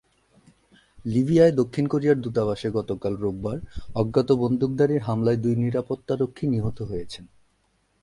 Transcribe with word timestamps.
লিবিয়ায় 1.05 1.53
দক্ষিণ 1.55 1.85
কোরিয়ার 1.87 2.17
দূতাবাসে 2.21 2.67
গতকাল 2.71 3.13
রোববার 3.15 3.57
অজ্ঞাত 3.95 4.29
বন্দুকধারীর 4.41 5.01
হামলায় 5.01 5.39
দুই 5.43 5.55
নিরাপত্তারক্ষী 5.55 6.45
নিহত 6.47 6.77
হয়েছেন। 6.81 7.25